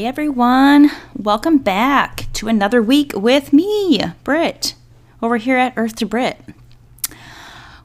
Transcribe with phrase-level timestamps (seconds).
[0.00, 4.74] Hey everyone, welcome back to another week with me, Britt,
[5.20, 6.40] over here at Earth to Brit.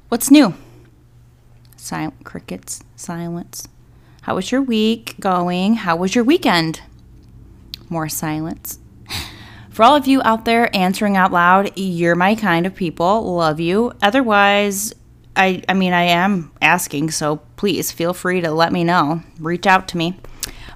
[0.07, 0.53] What's new?
[1.75, 3.67] Silent crickets, silence.
[4.21, 5.73] How was your week going?
[5.73, 6.79] How was your weekend?
[7.89, 8.79] More silence.
[9.69, 13.35] For all of you out there answering out loud, you're my kind of people.
[13.35, 13.91] Love you.
[14.01, 14.93] Otherwise,
[15.35, 19.21] I I mean I am asking, so please feel free to let me know.
[19.37, 20.17] Reach out to me.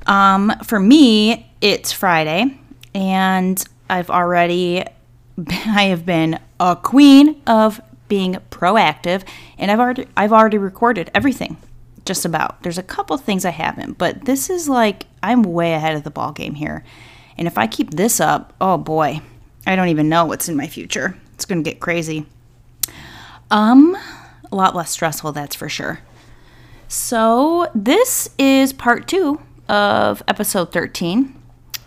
[0.10, 2.58] Um, for me, it's Friday,
[2.96, 4.84] and I've already
[5.48, 9.24] I have been a queen of being proactive,
[9.60, 11.58] and I've already I've already recorded everything,
[12.06, 12.64] just about.
[12.64, 16.10] There's a couple things I haven't, but this is like I'm way ahead of the
[16.10, 16.84] ball game here,
[17.38, 19.22] and if I keep this up, oh boy,
[19.68, 21.16] I don't even know what's in my future.
[21.36, 22.26] It's gonna get crazy.
[23.52, 23.96] Um,
[24.52, 26.00] a lot less stressful, that's for sure.
[26.88, 29.40] So this is part two
[29.70, 31.36] of episode 13.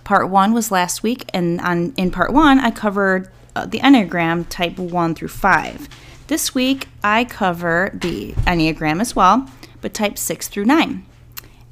[0.05, 4.47] Part one was last week, and on in part one, I covered uh, the Enneagram
[4.48, 5.88] type one through five.
[6.28, 9.48] This week, I cover the Enneagram as well,
[9.80, 11.05] but type six through nine.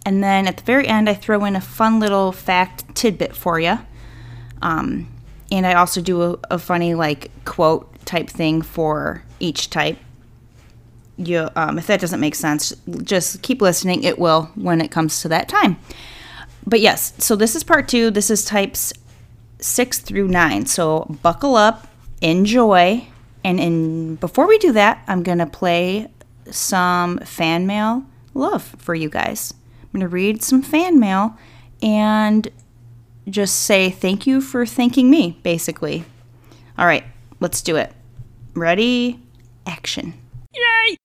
[0.04, 3.60] And then at the very end, I throw in a fun little fact tidbit for
[3.60, 3.78] you.
[4.62, 5.08] Um,
[5.50, 9.98] and I also do a, a funny, like, quote type thing for each type
[11.26, 14.02] you um, if that doesn't make sense just keep listening.
[14.04, 15.78] It will when it comes to that time.
[16.66, 18.10] But yes so this is part two.
[18.10, 18.92] This is types
[19.58, 20.66] six through nine.
[20.66, 21.86] So buckle up
[22.20, 23.06] enjoy
[23.44, 26.06] and in before we do that i'm gonna play
[26.50, 28.04] some fan mail
[28.34, 29.54] love for you guys.
[29.82, 31.36] I'm gonna read some fan mail
[31.82, 32.48] and
[33.28, 36.04] just say thank you for thanking me basically.
[36.78, 37.04] All right
[37.40, 37.92] let's do it.
[38.54, 39.20] Ready?
[39.66, 40.14] Action.
[40.52, 40.96] Yay!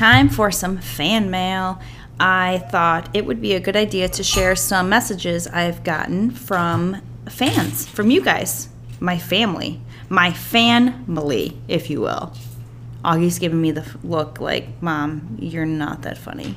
[0.00, 1.78] Time for some fan mail.
[2.18, 7.02] I thought it would be a good idea to share some messages I've gotten from
[7.28, 9.78] fans, from you guys, my family,
[10.08, 12.32] my family, if you will.
[13.04, 16.54] Augie's giving me the look like, Mom, you're not that funny.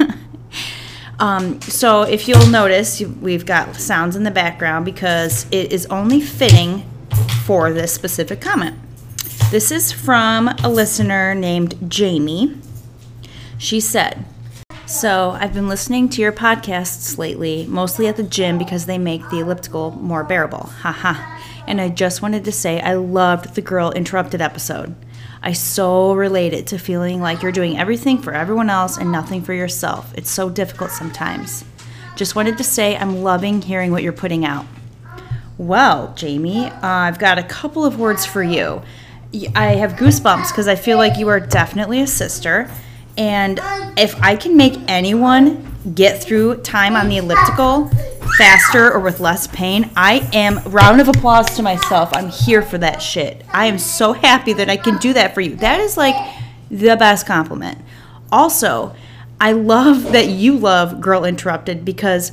[1.20, 6.20] um, so if you'll notice, we've got sounds in the background because it is only
[6.20, 6.82] fitting
[7.44, 8.74] for this specific comment.
[9.52, 12.56] This is from a listener named Jamie.
[13.60, 14.24] She said,
[14.86, 19.28] So I've been listening to your podcasts lately, mostly at the gym because they make
[19.28, 20.70] the elliptical more bearable.
[20.80, 21.36] Haha.
[21.66, 24.96] and I just wanted to say I loved the Girl Interrupted episode.
[25.42, 29.52] I so related to feeling like you're doing everything for everyone else and nothing for
[29.52, 30.10] yourself.
[30.16, 31.62] It's so difficult sometimes.
[32.16, 34.64] Just wanted to say I'm loving hearing what you're putting out.
[35.58, 38.80] Well, Jamie, uh, I've got a couple of words for you.
[39.54, 42.70] I have goosebumps because I feel like you are definitely a sister.
[43.20, 43.60] And
[43.98, 47.90] if I can make anyone get through time on the elliptical
[48.38, 52.08] faster or with less pain, I am round of applause to myself.
[52.14, 53.44] I'm here for that shit.
[53.52, 55.54] I am so happy that I can do that for you.
[55.56, 56.14] That is like
[56.70, 57.76] the best compliment.
[58.32, 58.96] Also,
[59.38, 62.32] I love that you love Girl Interrupted because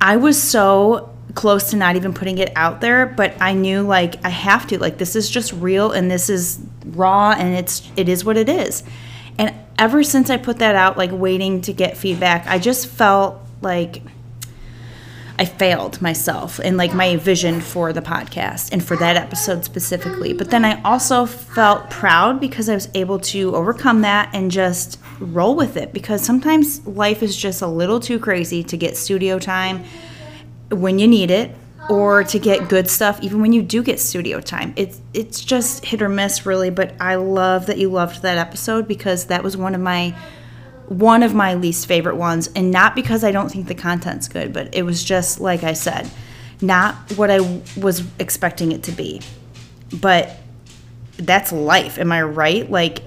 [0.00, 4.22] I was so close to not even putting it out there but i knew like
[4.22, 8.06] i have to like this is just real and this is raw and it's it
[8.06, 8.82] is what it is
[9.38, 13.40] and ever since i put that out like waiting to get feedback i just felt
[13.60, 14.02] like
[15.38, 20.32] i failed myself and like my vision for the podcast and for that episode specifically.
[20.32, 24.98] But then i also felt proud because i was able to overcome that and just
[25.18, 29.38] roll with it because sometimes life is just a little too crazy to get studio
[29.38, 29.84] time
[30.70, 31.54] when you need it
[31.88, 34.72] or to get good stuff even when you do get studio time.
[34.76, 38.86] It's it's just hit or miss really but i love that you loved that episode
[38.86, 40.16] because that was one of my
[40.86, 42.48] one of my least favorite ones.
[42.54, 45.72] And not because i don't think the content's good but it was just like i
[45.72, 46.10] said
[46.60, 47.40] not what i
[47.76, 49.20] was expecting it to be.
[50.00, 50.38] But
[51.16, 51.98] that's life.
[51.98, 52.70] Am i right?
[52.70, 53.02] Like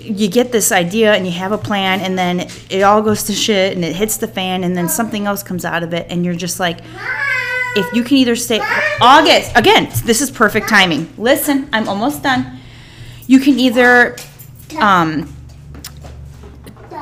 [0.00, 2.40] you get this idea and you have a plan and then
[2.70, 5.64] it all goes to shit and it hits the fan and then something else comes
[5.64, 6.80] out of it and you're just like
[7.76, 8.60] if you can either stay
[9.00, 11.12] august again this is perfect timing.
[11.18, 12.58] Listen i'm almost done.
[13.26, 14.16] You can either
[14.78, 15.32] um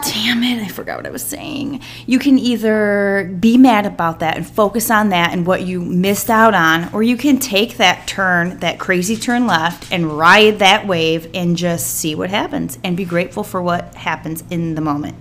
[0.06, 1.80] damn it i forgot what i was saying.
[2.06, 6.28] You can either be mad about that and focus on that and what you missed
[6.28, 10.86] out on or you can take that turn that crazy turn left and ride that
[10.86, 15.16] wave and just see what happens and be grateful for what happens in the moment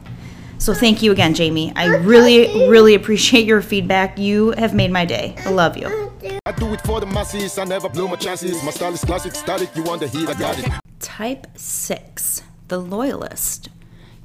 [0.63, 5.04] so thank you again jamie i really really appreciate your feedback you have made my
[5.04, 6.10] day i love you
[6.45, 8.62] I do it for the masses, I never blew my chances.
[8.63, 10.69] My style is classic, static, you want the heat, I got it.
[11.00, 13.69] Type 6, the loyalist,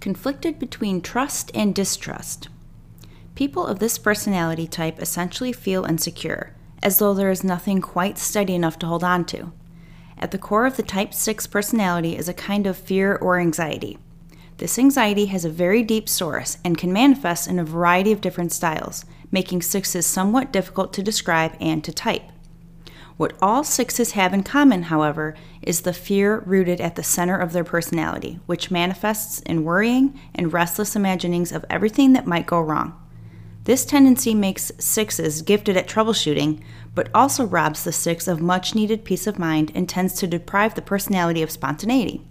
[0.01, 2.49] conflicted between trust and distrust.
[3.35, 8.55] People of this personality type essentially feel insecure, as though there is nothing quite steady
[8.55, 9.53] enough to hold on to.
[10.17, 13.99] At the core of the type 6 personality is a kind of fear or anxiety.
[14.59, 18.53] This anxiety has a very deep source and can manifest in a variety of different
[18.53, 22.25] styles, making sixes somewhat difficult to describe and to type.
[23.17, 27.53] What all sixes have in common, however, is the fear rooted at the center of
[27.53, 33.01] their personality, which manifests in worrying and restless imaginings of everything that might go wrong.
[33.63, 36.63] This tendency makes sixes gifted at troubleshooting,
[36.97, 40.75] but also robs the six of much needed peace of mind and tends to deprive
[40.75, 42.25] the personality of spontaneity.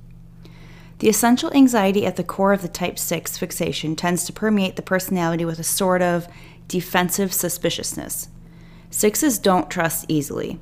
[1.00, 4.82] The essential anxiety at the core of the type 6 fixation tends to permeate the
[4.82, 6.28] personality with a sort of
[6.68, 8.30] defensive suspiciousness.
[8.90, 10.60] Sixes don't trust easily.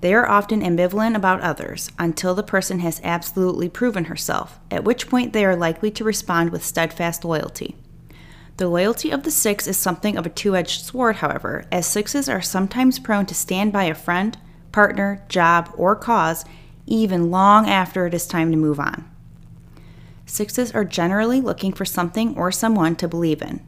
[0.00, 5.08] They are often ambivalent about others until the person has absolutely proven herself, at which
[5.08, 7.76] point they are likely to respond with steadfast loyalty.
[8.56, 12.28] The loyalty of the six is something of a two edged sword, however, as sixes
[12.28, 14.36] are sometimes prone to stand by a friend,
[14.72, 16.44] partner, job, or cause
[16.86, 19.10] even long after it is time to move on.
[20.26, 23.64] Sixes are generally looking for something or someone to believe in.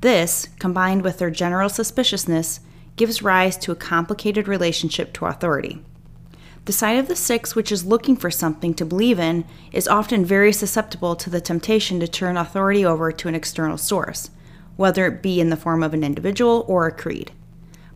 [0.00, 2.60] This, combined with their general suspiciousness,
[2.96, 5.82] gives rise to a complicated relationship to authority.
[6.66, 10.24] The side of the six which is looking for something to believe in is often
[10.24, 14.30] very susceptible to the temptation to turn authority over to an external source,
[14.76, 17.32] whether it be in the form of an individual or a creed.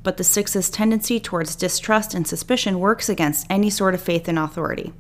[0.03, 4.39] But the six's tendency towards distrust and suspicion works against any sort of faith in
[4.39, 4.93] authority.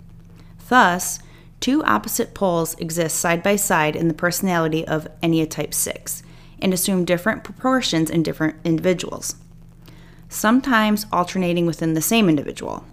[0.68, 1.20] Thus,
[1.64, 6.22] two opposite poles exist side by side in the personality of any type 6
[6.60, 9.36] and assume different proportions in different individuals,
[10.28, 12.84] sometimes alternating within the same individual.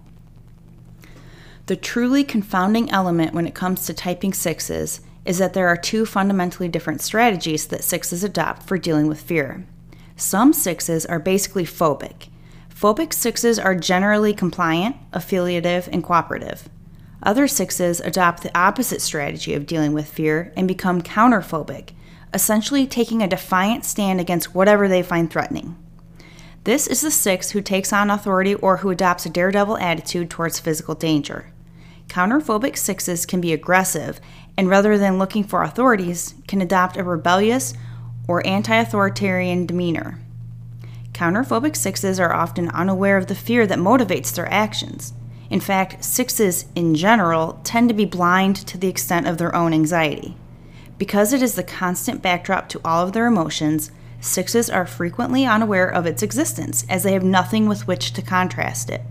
[1.65, 6.06] The truly confounding element when it comes to typing sixes is that there are two
[6.06, 9.67] fundamentally different strategies that sixes adopt for dealing with fear.
[10.15, 12.29] Some sixes are basically phobic.
[12.74, 16.69] Phobic sixes are generally compliant, affiliative, and cooperative.
[17.23, 21.89] Other sixes adopt the opposite strategy of dealing with fear and become counterphobic,
[22.33, 25.77] essentially taking a defiant stand against whatever they find threatening.
[26.63, 30.59] This is the six who takes on authority or who adopts a daredevil attitude towards
[30.59, 31.51] physical danger.
[32.07, 34.19] Counterphobic sixes can be aggressive
[34.57, 37.74] and rather than looking for authorities, can adopt a rebellious
[38.27, 40.19] or anti authoritarian demeanor.
[41.13, 45.13] Counterphobic sixes are often unaware of the fear that motivates their actions.
[45.51, 49.71] In fact, sixes in general tend to be blind to the extent of their own
[49.71, 50.36] anxiety.
[50.98, 55.89] Because it is the constant backdrop to all of their emotions, Sixes are frequently unaware
[55.89, 59.01] of its existence as they have nothing with which to contrast it.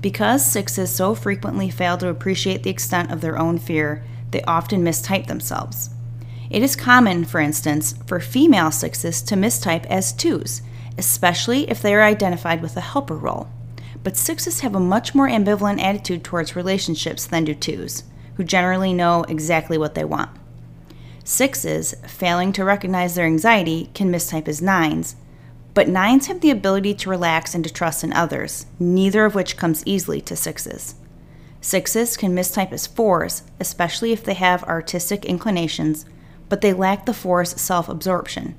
[0.00, 4.82] Because sixes so frequently fail to appreciate the extent of their own fear, they often
[4.82, 5.90] mistype themselves.
[6.48, 10.62] It is common, for instance, for female sixes to mistype as twos,
[10.96, 13.50] especially if they are identified with a helper role.
[14.04, 18.04] But sixes have a much more ambivalent attitude towards relationships than do twos,
[18.34, 20.30] who generally know exactly what they want.
[21.24, 25.14] Sixes, failing to recognize their anxiety, can mistype as nines,
[25.74, 29.56] but nines have the ability to relax and to trust in others, neither of which
[29.56, 30.96] comes easily to sixes.
[31.60, 36.04] Sixes can mistype as fours, especially if they have artistic inclinations,
[36.48, 38.56] but they lack the four's self absorption.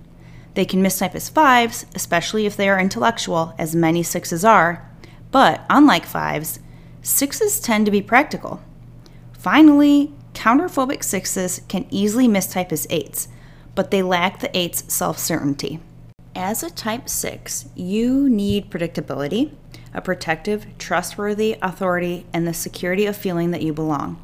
[0.54, 4.90] They can mistype as fives, especially if they are intellectual, as many sixes are,
[5.34, 6.60] but unlike fives,
[7.02, 8.62] sixes tend to be practical.
[9.34, 13.28] Finally, Counterphobic sixes can easily mistype as eights,
[13.74, 15.80] but they lack the eight's self certainty.
[16.36, 19.52] As a type 6, you need predictability,
[19.94, 24.22] a protective, trustworthy authority, and the security of feeling that you belong.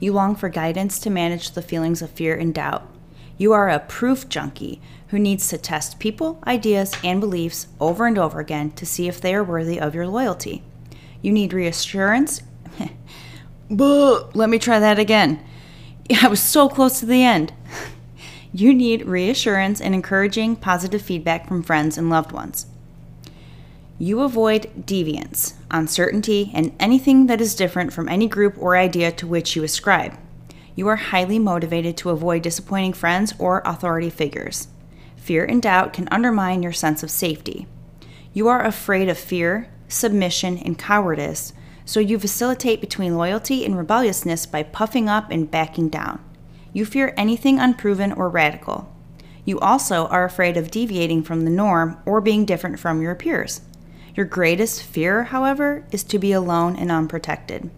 [0.00, 2.86] You long for guidance to manage the feelings of fear and doubt.
[3.36, 8.18] You are a proof junkie who needs to test people, ideas, and beliefs over and
[8.18, 10.62] over again to see if they are worthy of your loyalty.
[11.22, 12.42] You need reassurance
[13.70, 15.44] let me try that again.
[16.22, 17.52] I was so close to the end.
[18.52, 22.66] you need reassurance and encouraging positive feedback from friends and loved ones.
[23.98, 29.26] You avoid deviance, uncertainty, and anything that is different from any group or idea to
[29.26, 30.18] which you ascribe.
[30.74, 34.68] You are highly motivated to avoid disappointing friends or authority figures.
[35.26, 37.66] Fear and doubt can undermine your sense of safety.
[38.32, 41.52] You are afraid of fear, submission, and cowardice
[41.84, 46.22] so you facilitate between loyalty and rebelliousness by puffing up and backing down.
[46.72, 48.88] You fear anything unproven or radical.
[49.44, 53.62] You also are afraid of deviating from the norm or being different from your peers.
[54.14, 57.68] Your greatest fear, however, is to be alone and unprotected.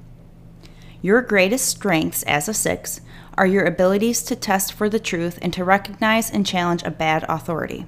[1.00, 3.00] Your greatest strengths as a six
[3.38, 7.24] are your abilities to test for the truth and to recognize and challenge a bad
[7.28, 7.86] authority.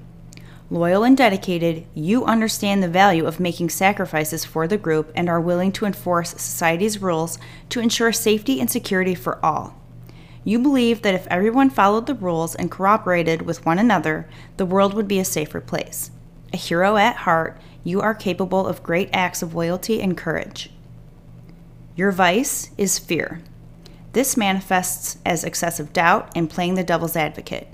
[0.69, 5.41] Loyal and dedicated, you understand the value of making sacrifices for the group and are
[5.41, 9.75] willing to enforce society's rules to ensure safety and security for all.
[10.45, 14.93] You believe that if everyone followed the rules and cooperated with one another, the world
[14.93, 16.11] would be a safer place.
[16.53, 20.71] A hero at heart, you are capable of great acts of loyalty and courage.
[21.97, 23.41] Your vice is fear.
[24.13, 27.67] This manifests as excessive doubt and playing the devil's advocate.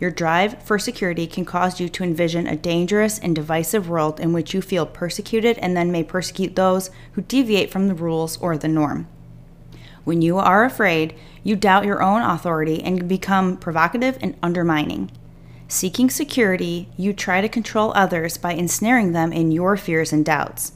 [0.00, 4.32] Your drive for security can cause you to envision a dangerous and divisive world in
[4.32, 8.58] which you feel persecuted and then may persecute those who deviate from the rules or
[8.58, 9.06] the norm.
[10.04, 15.10] When you are afraid, you doubt your own authority and become provocative and undermining.
[15.68, 20.72] Seeking security, you try to control others by ensnaring them in your fears and doubts.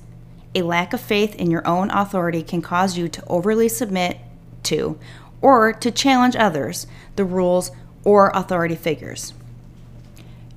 [0.55, 4.19] A lack of faith in your own authority can cause you to overly submit
[4.65, 4.99] to
[5.43, 6.87] or to challenge others,
[7.17, 7.71] the rules,
[8.05, 9.33] or authority figures.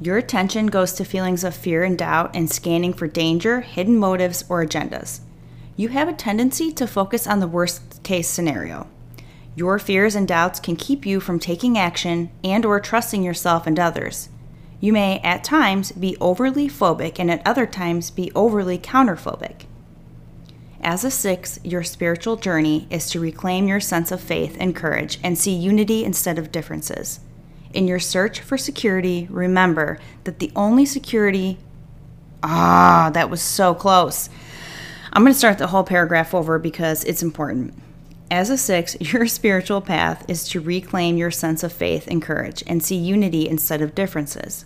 [0.01, 4.43] Your attention goes to feelings of fear and doubt and scanning for danger, hidden motives,
[4.49, 5.21] or agendas.
[5.75, 8.87] You have a tendency to focus on the worst case scenario.
[9.55, 13.79] Your fears and doubts can keep you from taking action and or trusting yourself and
[13.79, 14.29] others.
[14.79, 19.65] You may at times be overly phobic and at other times be overly counterphobic.
[20.85, 25.17] As a six, your spiritual journey is to reclaim your sense of faith and courage
[25.23, 27.21] and see unity instead of differences.
[27.73, 31.57] In your search for security, remember that the only security.
[32.43, 34.29] Ah, that was so close.
[35.13, 37.73] I'm going to start the whole paragraph over because it's important.
[38.29, 42.61] As a six, your spiritual path is to reclaim your sense of faith and courage
[42.67, 44.65] and see unity instead of differences.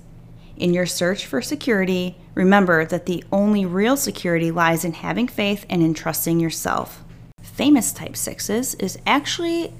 [0.58, 5.68] In your search for security, remember that the only real security lies in having faith
[5.70, 7.04] and in trusting yourself.
[7.44, 9.72] Famous type sixes is actually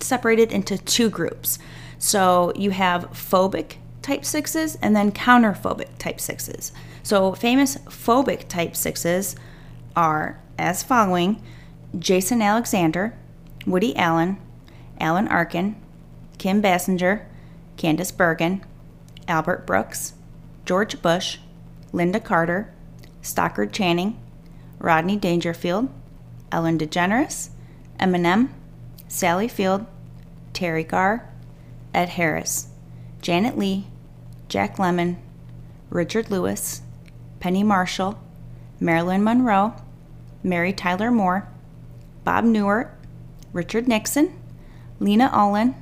[0.00, 1.58] separated into two groups.
[1.98, 6.72] So you have phobic type sixes and then counterphobic type sixes.
[7.02, 9.34] So famous phobic type sixes
[9.96, 11.42] are as following
[11.98, 13.16] Jason Alexander,
[13.66, 14.36] Woody Allen,
[15.00, 15.76] Alan Arkin,
[16.36, 17.24] Kim Basinger,
[17.76, 18.64] Candice Bergen,
[19.28, 20.14] Albert Brooks,
[20.64, 21.38] George Bush,
[21.92, 22.72] Lynda Carter,
[23.20, 24.20] Stockard Channing,
[24.78, 25.88] Rodney Dangerfield,
[26.50, 27.50] Ellen DeGeneres,
[27.98, 28.50] Eminem,
[29.08, 29.86] Sally Field,
[30.52, 31.28] Teri Garr,
[31.94, 32.68] Ed Harris,
[33.20, 33.84] Janet Leigh,
[34.48, 35.16] Jack Lemmon,
[35.90, 36.82] Richard Lewis,
[37.40, 38.18] Penny Marshall,
[38.80, 39.74] Marilyn Monroe,
[40.42, 41.48] Mary Tyler Moore,
[42.24, 42.90] Bob Newhart,
[43.52, 44.32] Richard Nixon,
[44.98, 45.74] Lena Olin,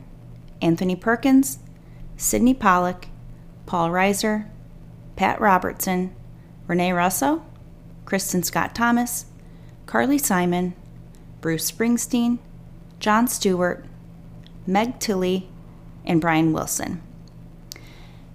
[0.60, 1.58] Anthony Perkins,
[2.16, 3.09] Sydney Pollack,
[3.70, 4.48] Paul Reiser,
[5.14, 6.12] Pat Robertson,
[6.66, 7.44] Rene Russo,
[8.04, 9.26] Kristin Scott Thomas,
[9.86, 10.74] Carly Simon,
[11.40, 12.40] Bruce Springsteen,
[12.98, 13.84] Jon Stewart,
[14.66, 15.48] Meg Tilly,
[16.04, 17.00] and Brian Wilson.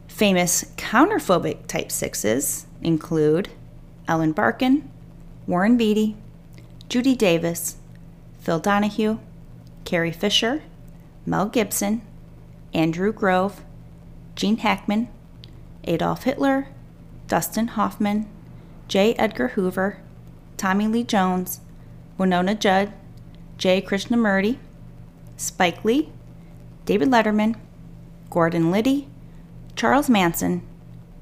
[0.07, 3.49] Famous counterphobic type sixes include
[4.07, 4.89] Ellen Barkin,
[5.47, 6.15] Warren Beatty,
[6.87, 7.75] Judy Davis,
[8.39, 9.19] Phil Donahue,
[9.83, 10.63] Carrie Fisher,
[11.25, 12.01] Mel Gibson,
[12.73, 13.61] Andrew Grove,
[14.35, 15.09] Gene Hackman,
[15.85, 16.67] Adolf Hitler,
[17.27, 18.27] Dustin Hoffman,
[18.87, 19.13] J.
[19.15, 19.97] Edgar Hoover,
[20.57, 21.61] Tommy Lee Jones,
[22.19, 22.91] Wynonna Judd,
[23.57, 23.81] J.
[23.81, 24.57] Krishnamurti,
[25.37, 26.11] Spike Lee,
[26.85, 27.55] David Letterman,
[28.29, 29.07] Gordon Liddy,
[29.75, 30.61] Charles Manson,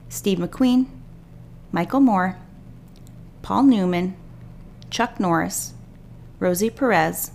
[0.09, 0.87] Steve McQueen,
[1.71, 2.37] Michael Moore,
[3.41, 4.15] Paul Newman,
[4.89, 5.73] Chuck Norris,
[6.39, 7.31] Rosie Perez,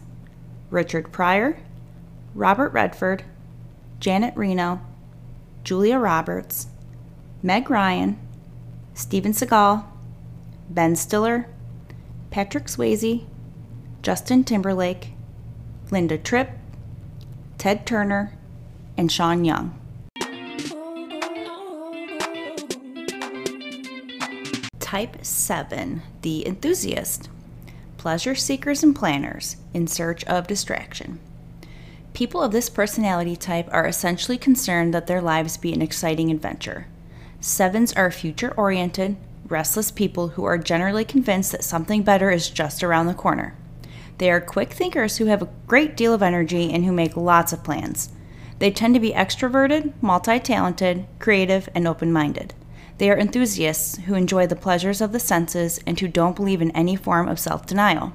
[0.70, 1.58] Richard Pryor,
[2.34, 3.24] Robert Redford,
[3.98, 4.80] Janet Reno,
[5.64, 6.68] Julia Roberts,
[7.40, 8.18] Meg Ryan,
[8.94, 9.84] Steven Seagal,
[10.70, 11.46] Ben Stiller,
[12.30, 13.24] Patrick Swayze,
[14.02, 15.12] Justin Timberlake,
[15.92, 16.50] Linda Tripp,
[17.56, 18.32] Ted Turner,
[18.96, 19.78] and Sean Young.
[24.80, 27.28] Type 7, the enthusiast.
[27.98, 31.20] Pleasure seekers and planners in search of distraction.
[32.14, 36.86] People of this personality type are essentially concerned that their lives be an exciting adventure.
[37.40, 39.16] Sevens are future oriented,
[39.46, 43.56] restless people who are generally convinced that something better is just around the corner.
[44.18, 47.52] They are quick thinkers who have a great deal of energy and who make lots
[47.52, 48.10] of plans.
[48.58, 52.54] They tend to be extroverted, multi talented, creative, and open minded.
[52.98, 56.72] They are enthusiasts who enjoy the pleasures of the senses and who don't believe in
[56.72, 58.12] any form of self denial.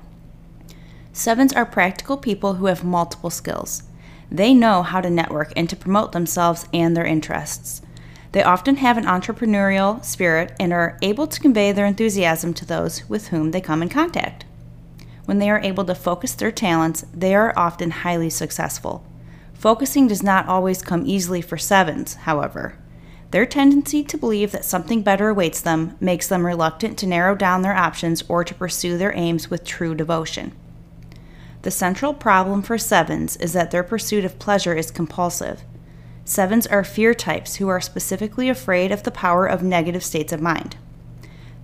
[1.14, 3.84] Sevens are practical people who have multiple skills.
[4.30, 7.83] They know how to network and to promote themselves and their interests.
[8.34, 13.08] They often have an entrepreneurial spirit and are able to convey their enthusiasm to those
[13.08, 14.46] with whom they come in contact.
[15.26, 19.06] When they are able to focus their talents, they are often highly successful.
[19.54, 22.76] Focusing does not always come easily for sevens, however.
[23.30, 27.62] Their tendency to believe that something better awaits them makes them reluctant to narrow down
[27.62, 30.54] their options or to pursue their aims with true devotion.
[31.62, 35.64] The central problem for sevens is that their pursuit of pleasure is compulsive.
[36.26, 40.42] Sevens are fear types who are specifically afraid of the power of negative states of
[40.42, 40.78] mind.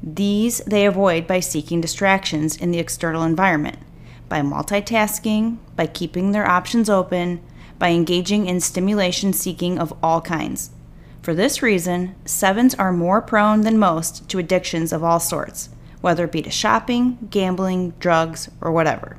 [0.04, 3.80] These they avoid by seeking distractions in the external environment,
[4.28, 7.42] by multitasking, by keeping their options open,
[7.78, 10.72] by engaging in stimulation seeking of all kinds.
[11.22, 15.70] For this reason, sevens are more prone than most to addictions of all sorts,
[16.02, 19.18] whether it be to shopping, gambling, drugs, or whatever.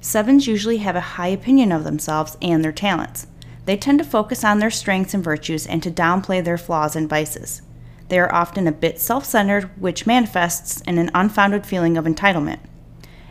[0.00, 3.26] Sevens usually have a high opinion of themselves and their talents.
[3.66, 7.08] They tend to focus on their strengths and virtues and to downplay their flaws and
[7.08, 7.62] vices.
[8.08, 12.58] They are often a bit self centered, which manifests in an unfounded feeling of entitlement.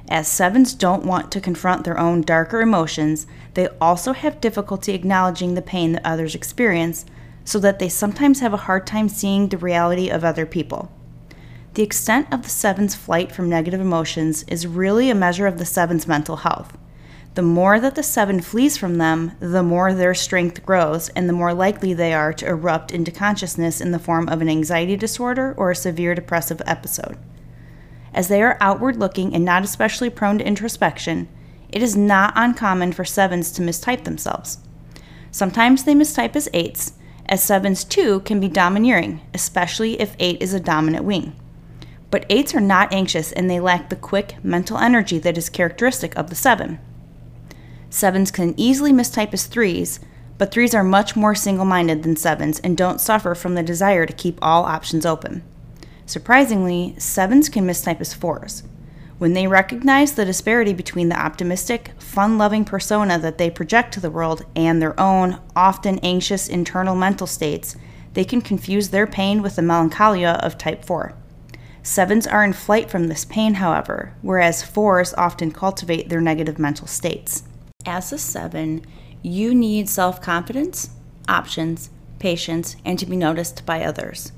[0.07, 5.53] As sevens don't want to confront their own darker emotions, they also have difficulty acknowledging
[5.53, 7.05] the pain that others experience,
[7.43, 10.91] so that they sometimes have a hard time seeing the reality of other people.
[11.75, 15.65] The extent of the seven's flight from negative emotions is really a measure of the
[15.65, 16.75] seven's mental health.
[17.35, 21.33] The more that the seven flees from them, the more their strength grows, and the
[21.33, 25.53] more likely they are to erupt into consciousness in the form of an anxiety disorder
[25.55, 27.17] or a severe depressive episode.
[28.13, 31.27] As they are outward looking and not especially prone to introspection,
[31.69, 34.57] it is not uncommon for sevens to mistype themselves.
[35.31, 36.93] Sometimes they mistype as eights,
[37.27, 41.35] as sevens too can be domineering, especially if eight is a dominant wing.
[42.09, 46.17] But eights are not anxious and they lack the quick mental energy that is characteristic
[46.17, 46.79] of the seven.
[47.89, 49.99] Sevens can easily mistype as threes,
[50.37, 54.05] but threes are much more single minded than sevens and don't suffer from the desire
[54.05, 55.43] to keep all options open.
[56.05, 58.63] Surprisingly, sevens can mistype as fours.
[59.17, 63.99] When they recognize the disparity between the optimistic, fun loving persona that they project to
[63.99, 67.75] the world and their own, often anxious internal mental states,
[68.13, 71.13] they can confuse their pain with the melancholia of type 4.
[71.83, 76.87] Sevens are in flight from this pain, however, whereas fours often cultivate their negative mental
[76.87, 77.43] states.
[77.89, 78.85] As a seven,
[79.23, 80.91] you need self confidence,
[81.27, 84.31] options, patience, and to be noticed by others.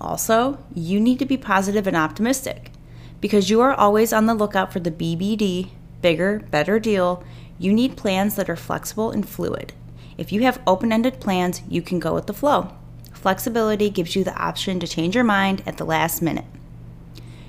[0.00, 2.72] Also, you need to be positive and optimistic.
[3.20, 5.68] Because you are always on the lookout for the BBD,
[6.02, 7.22] bigger, better deal,
[7.60, 9.72] you need plans that are flexible and fluid.
[10.18, 12.74] If you have open ended plans, you can go with the flow.
[13.12, 16.46] Flexibility gives you the option to change your mind at the last minute.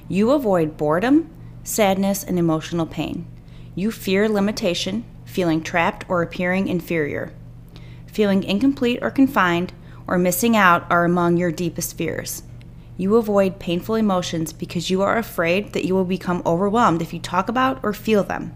[0.07, 1.31] You avoid boredom,
[1.63, 3.25] sadness, and emotional pain.
[3.73, 5.03] You fear limitation,
[5.37, 7.31] feeling trapped or appearing inferior.
[8.07, 9.71] Feeling incomplete or confined
[10.07, 12.41] or missing out are among your deepest fears.
[12.97, 17.19] You avoid painful emotions because you are afraid that you will become overwhelmed if you
[17.19, 18.55] talk about or feel them.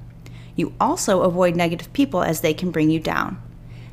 [0.55, 3.39] You also avoid negative people as they can bring you down.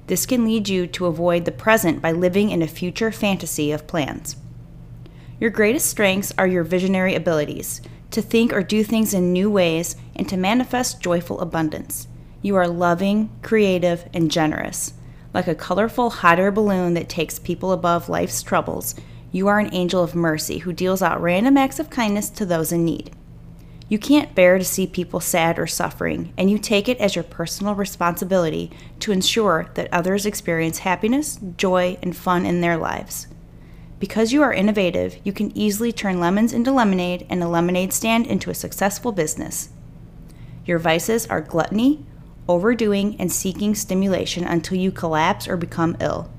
[0.07, 3.87] This can lead you to avoid the present by living in a future fantasy of
[3.87, 4.37] plans.
[5.39, 9.95] Your greatest strengths are your visionary abilities to think or do things in new ways
[10.17, 12.09] and to manifest joyful abundance.
[12.41, 14.95] You are loving, creative, and generous.
[15.35, 18.95] Like a colorful hot air balloon that takes people above life's troubles,
[19.33, 22.73] you are an angel of mercy who deals out random acts of kindness to those
[22.73, 23.11] in need.
[23.89, 27.25] You can't bear to see people sad or suffering, and you take it as your
[27.25, 28.71] personal responsibility
[29.01, 33.27] to ensure that others experience happiness, joy, and fun in their lives.
[33.99, 38.27] Because you are innovative, you can easily turn lemons into lemonade and a lemonade stand
[38.27, 39.71] into a successful business.
[40.65, 42.05] Your vices are gluttony,
[42.49, 46.31] overdoing, and seeking stimulation until you collapse or become ill.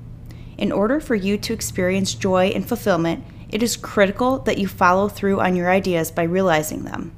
[0.57, 5.07] In order for you to experience joy and fulfillment, it is critical that you follow
[5.07, 7.13] through on your ideas by realizing them.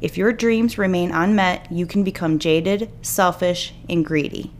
[0.00, 4.52] If your dreams remain unmet, you can become jaded, selfish, and greedy.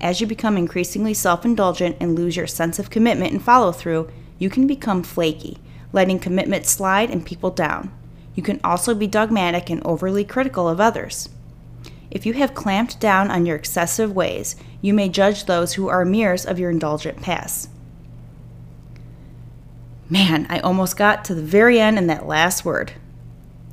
[0.00, 4.10] As you become increasingly self indulgent and lose your sense of commitment and follow through,
[4.38, 5.58] you can become flaky,
[5.92, 7.92] letting commitment slide and people down.
[8.34, 11.28] You can also be dogmatic and overly critical of others.
[12.12, 16.04] If you have clamped down on your excessive ways, you may judge those who are
[16.04, 17.70] mirrors of your indulgent past.
[20.10, 22.92] Man, I almost got to the very end in that last word.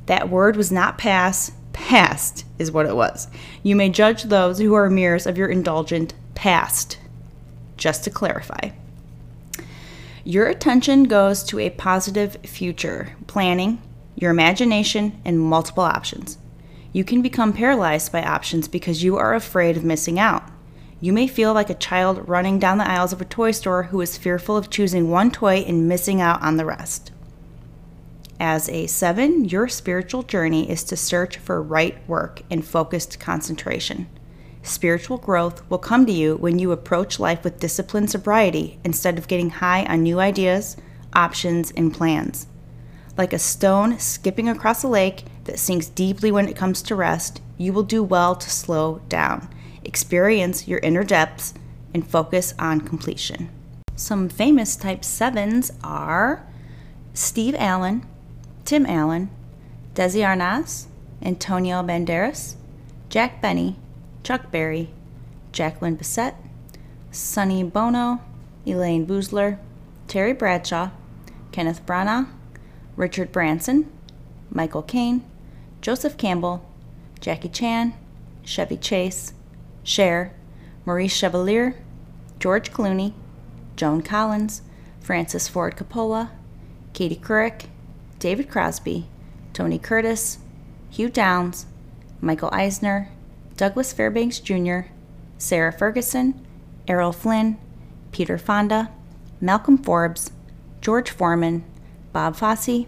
[0.06, 3.28] That word was not pass, past is what it was.
[3.62, 6.98] You may judge those who are mirrors of your indulgent past.
[7.76, 8.70] Just to clarify.
[10.24, 13.82] Your attention goes to a positive future, planning,
[14.16, 16.38] your imagination, and multiple options.
[16.92, 20.42] You can become paralyzed by options because you are afraid of missing out.
[21.00, 24.00] You may feel like a child running down the aisles of a toy store who
[24.00, 27.12] is fearful of choosing one toy and missing out on the rest.
[28.38, 34.08] As a seven, your spiritual journey is to search for right work and focused concentration.
[34.62, 39.28] Spiritual growth will come to you when you approach life with disciplined sobriety instead of
[39.28, 40.76] getting high on new ideas,
[41.14, 42.46] options, and plans.
[43.16, 47.40] Like a stone skipping across a lake that sinks deeply when it comes to rest,
[47.58, 49.48] you will do well to slow down,
[49.84, 51.54] experience your inner depths,
[51.92, 53.50] and focus on completion.
[53.96, 56.46] Some famous type 7s are
[57.12, 58.06] Steve Allen,
[58.64, 59.30] Tim Allen,
[59.94, 60.86] Desi Arnaz,
[61.22, 62.54] Antonio Banderas,
[63.08, 63.76] Jack Benny,
[64.22, 64.90] Chuck Berry,
[65.52, 66.34] Jacqueline Bisset,
[67.10, 68.20] Sonny Bono,
[68.66, 69.58] Elayne Boosler,
[70.06, 70.90] Terry Bradshaw,
[71.52, 72.28] Kenneth Branagh,
[72.96, 73.90] Richard Branson,
[74.50, 75.24] Michael Caine,
[75.80, 76.64] Joseph Campbell,
[77.20, 77.94] Jackie Chan,
[78.44, 79.32] Chevy Chase,
[79.82, 80.32] Cher,
[80.84, 81.76] Maurice Chevalier,
[82.38, 83.12] George Clooney,
[83.76, 84.62] Joan Collins,
[85.00, 86.30] Francis Ford Coppola,
[86.92, 87.66] Katie Couric,
[88.18, 89.06] David Crosby,
[89.52, 90.38] Tony Curtis,
[90.90, 91.66] Hugh Downs,
[92.20, 93.08] Michael Eisner,
[93.56, 94.80] Douglas Fairbanks Jr.,
[95.38, 96.46] Sarah Ferguson,
[96.88, 97.58] Errol Flynn,
[98.12, 98.90] Peter Fonda,
[99.40, 100.30] Malcolm Forbes,
[100.80, 101.64] George Foreman,
[102.12, 102.86] Bob Fosse,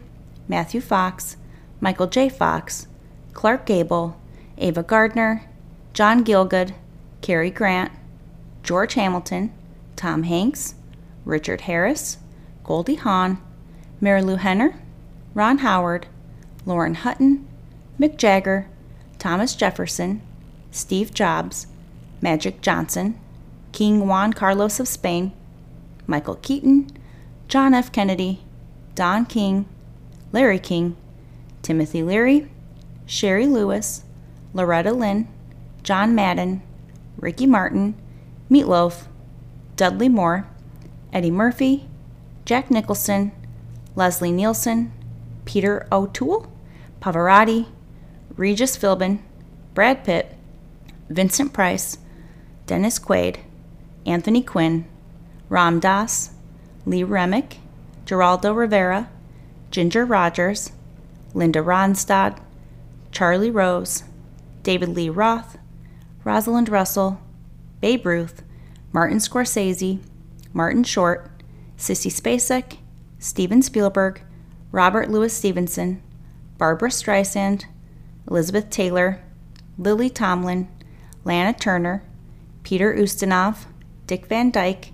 [0.48, 1.36] Matthew Fox,
[1.82, 2.28] Michael J.
[2.28, 2.86] Fox,
[3.32, 4.16] Clark Gable,
[4.56, 5.50] Ava Gardner,
[5.92, 6.74] John Gielgud,
[7.22, 7.90] Cary Grant,
[8.62, 9.52] George Hamilton,
[9.96, 10.76] Tom Hanks,
[11.24, 12.18] Richard Harris,
[12.62, 13.38] Goldie Hawn,
[14.00, 14.80] Marilu Henner,
[15.34, 16.06] Ron Howard,
[16.64, 17.48] Lauren Hutton,
[17.98, 18.68] Mick Jagger,
[19.18, 20.22] Thomas Jefferson,
[20.70, 21.66] Steve Jobs,
[22.20, 23.18] Magic Johnson,
[23.72, 25.32] King Juan Carlos of Spain,
[26.06, 26.96] Michael Keaton,
[27.48, 27.90] John F.
[27.90, 28.44] Kennedy,
[28.94, 29.66] Don King,
[30.30, 30.96] Larry King,
[31.62, 32.48] Timothy Leary,
[33.06, 34.02] Shari Lewis,
[34.52, 35.28] Loretta Lynn,
[35.82, 36.62] John Madden,
[37.16, 37.94] Ricky Martin,
[38.50, 39.06] Meatloaf,
[39.76, 40.46] Dudley Moore,
[41.12, 41.86] Eddie Murphy,
[42.44, 43.32] Jack Nicholson,
[43.94, 44.92] Leslie Nielsen,
[45.44, 46.50] Peter O'Toole,
[47.00, 47.66] Pavarotti,
[48.36, 49.20] Regis Philbin,
[49.74, 50.34] Brad Pitt,
[51.08, 51.98] Vincent Price,
[52.66, 53.38] Dennis Quaid,
[54.06, 54.86] Anthony Quinn,
[55.48, 56.30] Ram Dass,
[56.86, 57.58] Lee Remick,
[58.06, 59.08] Geraldo Rivera,
[59.70, 60.72] Ginger Rogers,
[61.34, 62.38] Linda Ronstadt,
[63.10, 64.04] Charlie Rose,
[64.62, 65.58] David Lee Roth,
[66.24, 67.20] Rosalind Russell,
[67.80, 68.42] Babe Ruth,
[68.92, 70.00] Martin Scorsese,
[70.52, 71.30] Martin Short,
[71.76, 72.78] Sissy Spacek,
[73.18, 74.22] Steven Spielberg,
[74.70, 76.02] Robert Louis Stevenson,
[76.58, 77.64] Barbra Streisand,
[78.28, 79.20] Elizabeth Taylor,
[79.78, 80.68] Lily Tomlin,
[81.24, 82.02] Lana Turner,
[82.62, 83.66] Peter Ustinov,
[84.06, 84.92] Dick Van Dyke,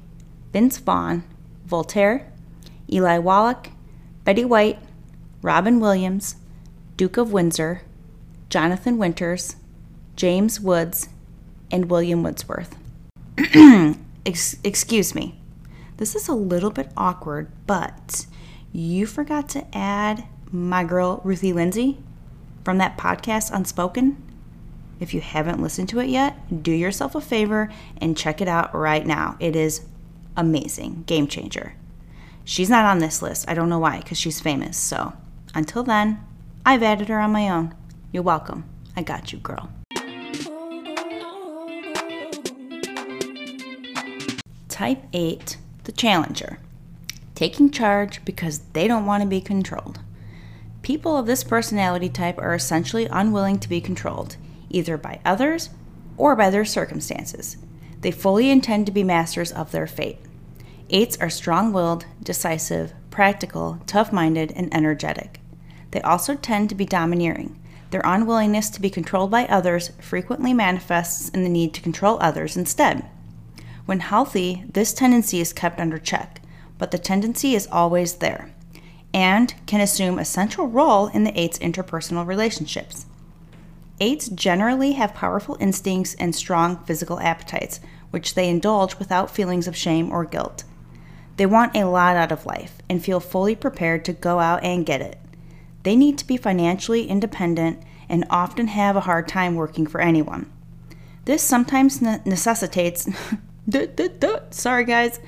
[0.53, 1.24] Vince Vaughn,
[1.66, 2.33] Voltaire,
[2.90, 3.70] Eli Wallach,
[4.24, 4.79] Betty White,
[5.42, 6.37] Robin Williams,
[6.96, 7.83] Duke of Windsor,
[8.51, 9.57] Jonathan Winters,
[10.16, 11.09] James Woods,
[11.70, 12.77] and William Wordsworth.
[14.27, 15.40] Ex- excuse me.
[15.98, 18.27] This is a little bit awkward, but
[18.72, 21.98] you forgot to add my girl Ruthie Lindsey
[22.64, 24.22] from that podcast Unspoken.
[25.01, 27.70] If you haven't listened to it yet, do yourself a favor
[28.01, 29.37] and check it out right now.
[29.38, 29.87] It is
[30.37, 31.74] amazing, game changer.
[32.44, 33.48] She's not on this list.
[33.48, 34.77] I don't know why, because she's famous.
[34.77, 35.12] So
[35.55, 36.21] until then,
[36.65, 37.75] I've added her on my own.
[38.13, 38.65] You're welcome.
[38.97, 39.71] I got you, girl.
[44.69, 46.59] Type 8, the challenger.
[47.35, 50.01] Taking charge because they don't want to be controlled.
[50.83, 54.37] People of this personality type are essentially unwilling to be controlled,
[54.71, 55.71] either by others
[56.17, 57.57] or by their circumstances.
[58.01, 60.19] They fully intend to be masters of their fate.
[60.91, 65.40] Eights are strong willed, decisive, practical, tough minded, and energetic.
[65.90, 67.59] They also tend to be domineering.
[67.90, 72.57] Their unwillingness to be controlled by others frequently manifests in the need to control others
[72.57, 73.09] instead.
[73.87, 76.42] When healthy, this tendency is kept under check,
[76.77, 78.53] but the tendency is always there
[79.14, 83.07] and can assume a central role in the eight's interpersonal relationships.
[84.01, 89.77] Eights generally have powerful instincts and strong physical appetites, which they indulge without feelings of
[89.77, 90.64] shame or guilt.
[91.38, 94.85] They want a lot out of life and feel fully prepared to go out and
[94.85, 95.18] get it.
[95.85, 100.51] They need to be financially independent and often have a hard time working for anyone.
[101.27, 103.09] This sometimes ne- necessitates.
[104.51, 105.20] sorry, guys.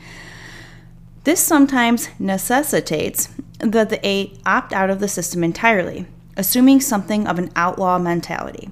[1.22, 7.38] This sometimes necessitates that the eight opt out of the system entirely, assuming something of
[7.38, 8.68] an outlaw mentality.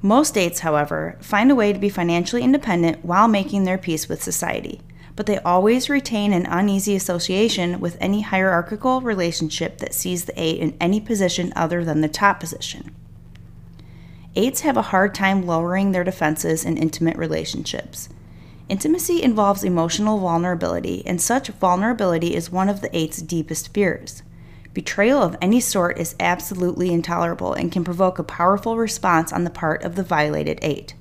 [0.00, 4.22] Most eights, however, find a way to be financially independent while making their peace with
[4.22, 4.80] society,
[5.18, 10.60] but they always retain an uneasy association with any hierarchical relationship that sees the eight
[10.60, 12.94] in any position other than the top position.
[14.36, 18.08] Eights have a hard time lowering their defenses in intimate relationships.
[18.68, 24.22] Intimacy involves emotional vulnerability, and such vulnerability is one of the eight's deepest fears.
[24.72, 29.50] Betrayal of any sort is absolutely intolerable and can provoke a powerful response on the
[29.50, 30.94] part of the violated eight.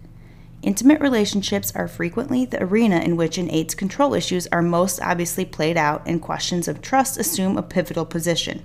[0.67, 5.45] Intimate relationships are frequently the arena in which an eight's control issues are most obviously
[5.45, 8.61] played out, and questions of trust assume a pivotal position.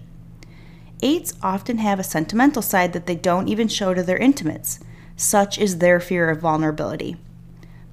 [1.00, 4.80] Eights often have a sentimental side that they don't even show to their intimates.
[5.14, 7.18] Such is their fear of vulnerability.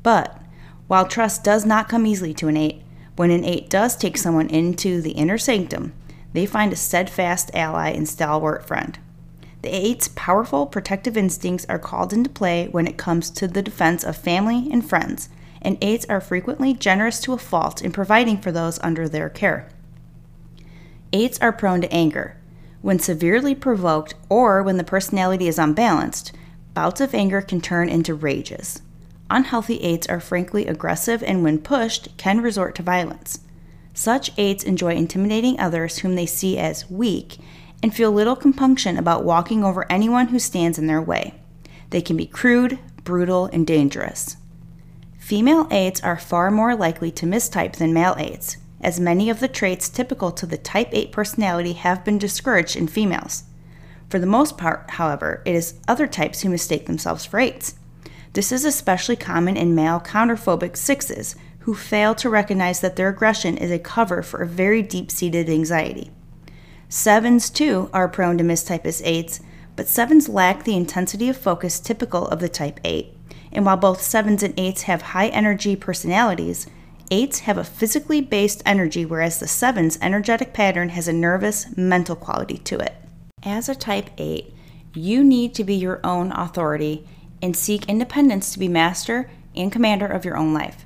[0.02, 0.42] But
[0.88, 2.82] while trust does not come easily to an eight,
[3.16, 5.94] when an eight does take someone into the inner sanctum,
[6.34, 8.98] they find a steadfast ally and stalwart friend.
[9.62, 14.04] The eight's powerful protective instincts are called into play when it comes to the defense
[14.04, 15.30] of family and friends,
[15.62, 19.68] and eights are frequently generous to a fault in providing for those under their care.
[21.12, 22.38] Eights are prone to anger.
[22.82, 26.32] When severely provoked or when the personality is unbalanced,
[26.74, 28.82] bouts of anger can turn into rages.
[29.30, 33.42] Unhealthy eights are frankly aggressive and, when pushed, can resort to violence.
[33.94, 37.38] Such eights enjoy intimidating others whom they see as weak
[37.82, 41.34] and feel little compunction about walking over anyone who stands in their way.
[41.90, 44.38] They can be crude, brutal, and dangerous.
[45.18, 49.48] Female eights are far more likely to mistype than male eights, as many of the
[49.48, 53.44] traits typical to the type 8 personality have been discouraged in females.
[54.10, 57.76] For the most part, however, it is other types who mistake themselves for eights.
[58.34, 63.58] This is especially common in male counterphobic sixes who fail to recognize that their aggression
[63.58, 66.10] is a cover for a very deep seated anxiety.
[66.92, 69.42] Sevens, too, are prone to mistype as eights,
[69.76, 73.14] but sevens lack the intensity of focus typical of the type 8.
[73.52, 76.66] And while both sevens and eights have high energy personalities,
[77.12, 82.16] eights have a physically based energy, whereas the seven's energetic pattern has a nervous, mental
[82.16, 82.96] quality to it.
[83.44, 84.52] As a type 8,
[84.96, 87.08] you need to be your own authority
[87.40, 90.86] and seek independence to be master and commander of your own life.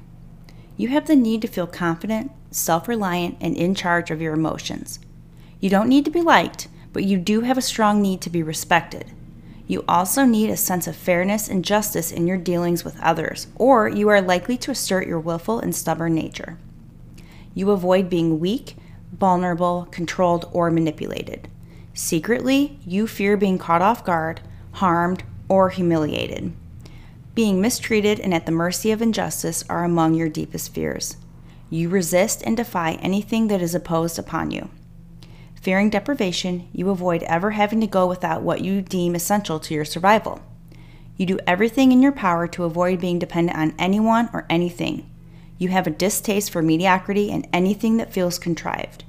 [0.76, 5.00] You have the need to feel confident, self reliant, and in charge of your emotions.
[5.64, 8.44] You don't need to be liked, but you do have a strong need to be
[8.44, 9.14] respected.
[9.66, 13.88] You also need a sense of fairness and justice in your dealings with others, or
[13.88, 16.58] you are likely to assert your willful and stubborn nature.
[17.54, 18.76] You avoid being weak,
[19.14, 21.48] vulnerable, controlled, or manipulated.
[21.94, 24.42] Secretly, you fear being caught off guard,
[24.74, 26.52] harmed, or humiliated.
[27.36, 31.16] Being mistreated and at the mercy of injustice are among your deepest fears.
[31.70, 34.68] You resist and defy anything that is opposed upon you.
[35.64, 39.86] Fearing deprivation, you avoid ever having to go without what you deem essential to your
[39.86, 40.42] survival.
[41.16, 45.10] You do everything in your power to avoid being dependent on anyone or anything.
[45.58, 49.06] You have a distaste for mediocrity and anything that feels contrived.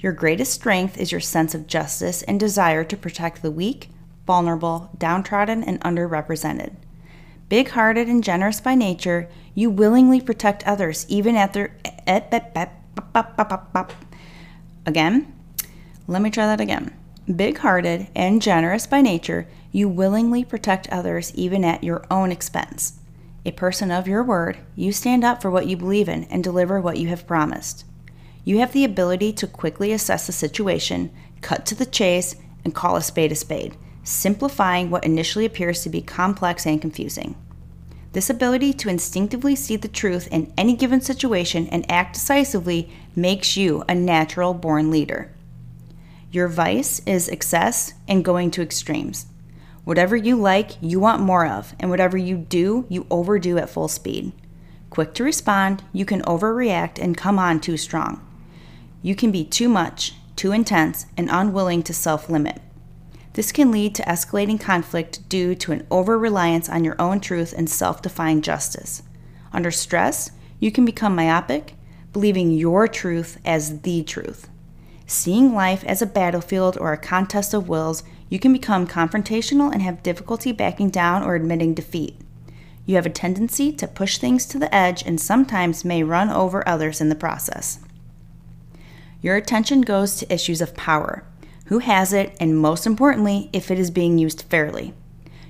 [0.00, 3.90] Your greatest strength is your sense of justice and desire to protect the weak,
[4.26, 6.74] vulnerable, downtrodden, and underrepresented.
[7.48, 11.76] Big hearted and generous by nature, you willingly protect others even at their.
[14.84, 15.32] Again,
[16.10, 16.92] let me try that again.
[17.36, 22.98] Big hearted and generous by nature, you willingly protect others even at your own expense.
[23.46, 26.80] A person of your word, you stand up for what you believe in and deliver
[26.80, 27.84] what you have promised.
[28.44, 32.96] You have the ability to quickly assess a situation, cut to the chase, and call
[32.96, 37.36] a spade a spade, simplifying what initially appears to be complex and confusing.
[38.14, 43.56] This ability to instinctively see the truth in any given situation and act decisively makes
[43.56, 45.30] you a natural born leader.
[46.32, 49.26] Your vice is excess and going to extremes.
[49.84, 53.88] Whatever you like, you want more of, and whatever you do, you overdo at full
[53.88, 54.32] speed.
[54.90, 58.24] Quick to respond, you can overreact and come on too strong.
[59.02, 62.60] You can be too much, too intense, and unwilling to self limit.
[63.32, 67.54] This can lead to escalating conflict due to an over reliance on your own truth
[67.56, 69.02] and self defined justice.
[69.52, 71.74] Under stress, you can become myopic,
[72.12, 74.49] believing your truth as the truth.
[75.10, 79.82] Seeing life as a battlefield or a contest of wills, you can become confrontational and
[79.82, 82.16] have difficulty backing down or admitting defeat.
[82.86, 86.66] You have a tendency to push things to the edge and sometimes may run over
[86.66, 87.80] others in the process.
[89.20, 91.24] Your attention goes to issues of power
[91.64, 94.94] who has it, and most importantly, if it is being used fairly.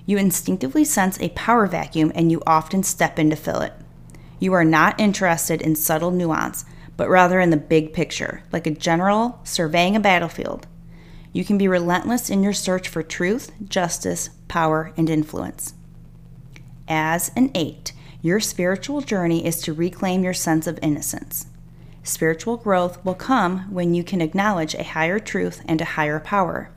[0.07, 3.75] You instinctively sense a power vacuum and you often step in to fill it.
[4.39, 6.65] You are not interested in subtle nuance,
[7.01, 10.67] but rather in the big picture, like a general surveying a battlefield.
[11.33, 15.73] You can be relentless in your search for truth, justice, power, and influence.
[16.87, 21.47] As an eight, your spiritual journey is to reclaim your sense of innocence.
[22.03, 26.69] Spiritual growth will come when you can acknowledge a higher truth and a higher power.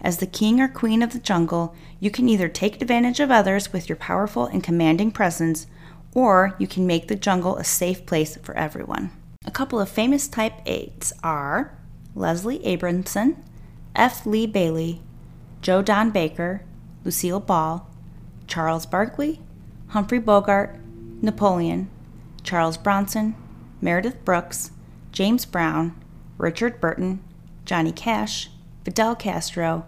[0.00, 3.74] As the king or queen of the jungle, you can either take advantage of others
[3.74, 5.66] with your powerful and commanding presence,
[6.14, 9.10] or you can make the jungle a safe place for everyone.
[9.46, 11.74] A couple of famous type 8s are
[12.14, 13.36] Leslie Abramson,
[13.96, 14.26] F.
[14.26, 15.00] Lee Bailey,
[15.62, 16.62] Joe Don Baker,
[17.04, 17.88] Lucille Ball,
[18.46, 19.40] Charles Barkley,
[19.88, 20.78] Humphrey Bogart,
[21.22, 21.88] Napoleon,
[22.42, 23.34] Charles Bronson,
[23.80, 24.72] Meredith Brooks,
[25.10, 25.98] James Brown,
[26.36, 27.20] Richard Burton,
[27.64, 28.50] Johnny Cash,
[28.84, 29.86] Fidel Castro,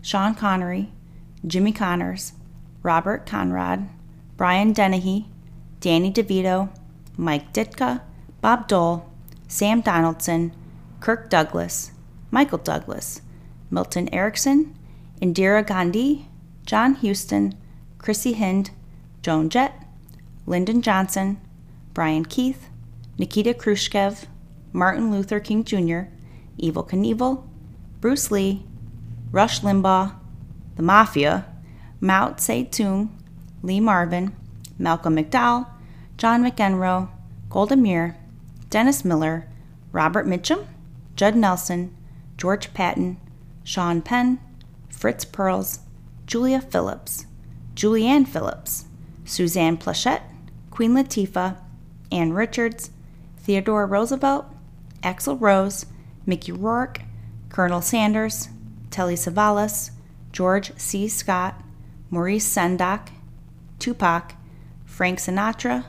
[0.00, 0.90] Sean Connery,
[1.46, 2.32] Jimmy Connors,
[2.82, 3.86] Robert Conrad,
[4.38, 5.26] Brian Dennehy,
[5.80, 6.70] Danny DeVito,
[7.18, 8.00] Mike Ditka,
[8.44, 9.10] Bob Dole,
[9.48, 10.52] Sam Donaldson,
[11.00, 11.92] Kirk Douglas,
[12.30, 13.22] Michael Douglas,
[13.70, 14.76] Milton Erickson,
[15.22, 16.28] Indira Gandhi,
[16.66, 17.54] John Huston,
[17.96, 18.68] Chrissie Hynde,
[19.22, 19.72] Joan Jett,
[20.44, 21.40] Lyndon Johnson,
[21.94, 22.68] Brian Keith,
[23.16, 24.26] Nikita Khrushchev,
[24.74, 26.10] Martin Luther King Jr.,
[26.60, 27.46] Evel Knievel,
[28.02, 28.66] Bruce Lee,
[29.30, 30.16] Rush Limbaugh,
[30.76, 31.46] the Mafia,
[31.98, 33.08] Mao Zedong,
[33.62, 34.36] Lee Marvin,
[34.78, 35.66] Malcolm McDowell,
[36.18, 37.08] John McEnroe,
[37.48, 38.18] Golda Meir,
[38.74, 39.46] Dennis Miller,
[39.92, 40.66] Robert Mitchum,
[41.14, 41.94] Judd Nelson,
[42.36, 43.20] George Patton,
[43.62, 44.40] Sean Penn,
[44.88, 45.78] Fritz Perls,
[46.26, 47.26] Julia Phillips,
[47.76, 48.86] Julianne Phillips,
[49.24, 50.22] Suzanne Pleshette,
[50.72, 51.56] Queen Latifah,
[52.10, 52.90] Ann Richards,
[53.44, 54.46] Theodore Roosevelt,
[55.04, 55.86] Axl Rose,
[56.26, 57.02] Mickey Rourke,
[57.50, 58.48] Colonel Sanders,
[58.90, 59.92] Telly Savalas,
[60.32, 61.06] George C.
[61.06, 61.54] Scott,
[62.10, 63.10] Maurice Sendak,
[63.78, 64.34] Tupac,
[64.84, 65.84] Frank Sinatra,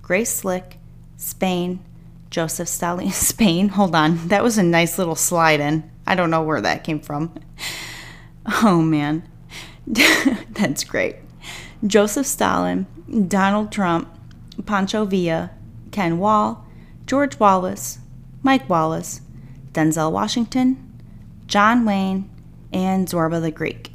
[0.00, 0.78] Grace Slick,
[1.16, 1.84] Spain,
[2.30, 3.10] Joseph Stalin.
[3.10, 4.28] Spain, hold on.
[4.28, 5.90] That was a nice little slide in.
[6.06, 7.34] I don't know where that came from.
[8.62, 9.22] Oh man.
[9.86, 11.16] That's great.
[11.86, 12.86] Joseph Stalin,
[13.28, 14.08] Donald Trump,
[14.64, 15.50] Pancho Villa,
[15.90, 16.66] Ken Wahl,
[17.06, 17.98] George Wallace,
[18.42, 19.20] Mike Wallace,
[19.72, 21.02] Denzel Washington,
[21.46, 22.30] John Wayne,
[22.72, 23.92] and Zorba the Greek.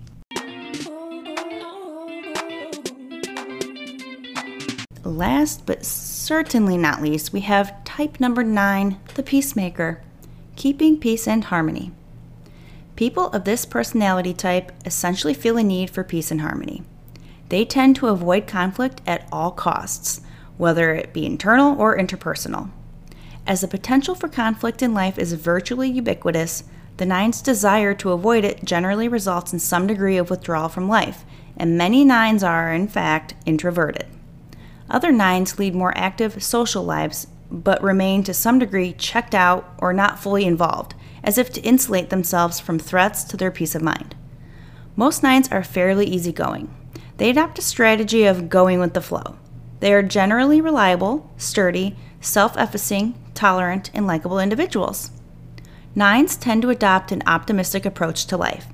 [5.03, 10.01] Last but certainly not least, we have type number nine, the peacemaker,
[10.57, 11.93] keeping peace and harmony.
[12.97, 16.83] People of this personality type essentially feel a need for peace and harmony.
[17.47, 20.19] They tend to avoid conflict at all costs,
[20.57, 22.69] whether it be internal or interpersonal.
[23.47, 26.65] As the potential for conflict in life is virtually ubiquitous,
[26.97, 31.23] the nine's desire to avoid it generally results in some degree of withdrawal from life,
[31.55, 34.07] and many nines are, in fact, introverted.
[34.89, 39.93] Other nines lead more active social lives, but remain to some degree checked out or
[39.93, 44.15] not fully involved, as if to insulate themselves from threats to their peace of mind.
[44.95, 46.73] Most nines are fairly easygoing.
[47.17, 49.37] They adopt a strategy of going with the flow.
[49.79, 55.11] They are generally reliable, sturdy, self effacing, tolerant, and likable individuals.
[55.93, 58.67] Nines tend to adopt an optimistic approach to life.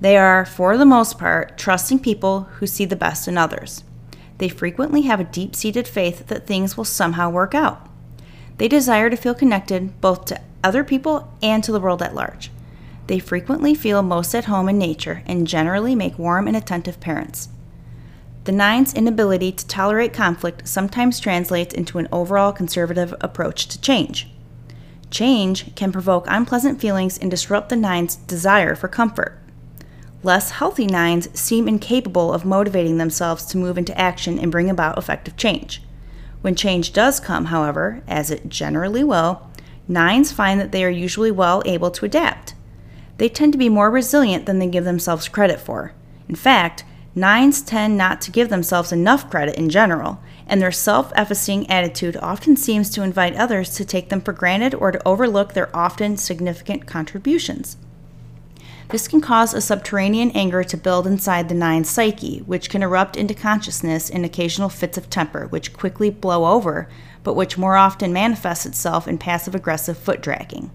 [0.00, 3.82] They are, for the most part, trusting people who see the best in others.
[4.38, 7.88] They frequently have a deep seated faith that things will somehow work out.
[8.58, 12.50] They desire to feel connected both to other people and to the world at large.
[13.06, 17.48] They frequently feel most at home in nature and generally make warm and attentive parents.
[18.44, 24.28] The nine's inability to tolerate conflict sometimes translates into an overall conservative approach to change.
[25.10, 29.38] Change can provoke unpleasant feelings and disrupt the nine's desire for comfort.
[30.22, 34.98] Less healthy nines seem incapable of motivating themselves to move into action and bring about
[34.98, 35.82] effective change.
[36.46, 39.50] When change does come, however, as it generally will,
[39.88, 42.54] nines find that they are usually well able to adapt.
[43.18, 45.92] They tend to be more resilient than they give themselves credit for.
[46.28, 46.84] In fact,
[47.16, 52.16] nines tend not to give themselves enough credit in general, and their self effacing attitude
[52.18, 56.16] often seems to invite others to take them for granted or to overlook their often
[56.16, 57.76] significant contributions.
[58.88, 63.16] This can cause a subterranean anger to build inside the nine's psyche, which can erupt
[63.16, 66.88] into consciousness in occasional fits of temper, which quickly blow over,
[67.24, 70.70] but which more often manifests itself in passive aggressive foot dragging.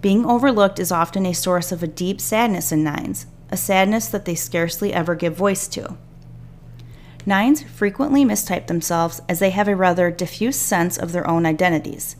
[0.00, 4.24] Being overlooked is often a source of a deep sadness in nines, a sadness that
[4.24, 5.96] they scarcely ever give voice to.
[7.26, 12.16] Nines frequently mistype themselves as they have a rather diffuse sense of their own identities.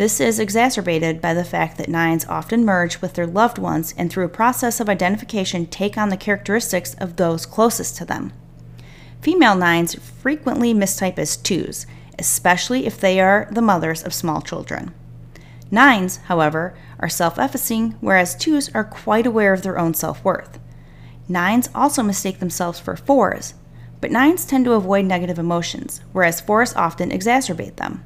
[0.00, 4.10] This is exacerbated by the fact that nines often merge with their loved ones and,
[4.10, 8.32] through a process of identification, take on the characteristics of those closest to them.
[9.20, 11.84] Female nines frequently mistype as twos,
[12.18, 14.94] especially if they are the mothers of small children.
[15.70, 20.58] Nines, however, are self effacing, whereas twos are quite aware of their own self worth.
[21.28, 23.52] Nines also mistake themselves for fours,
[24.00, 28.02] but nines tend to avoid negative emotions, whereas fours often exacerbate them.